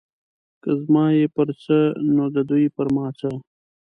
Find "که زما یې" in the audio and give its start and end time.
0.61-1.25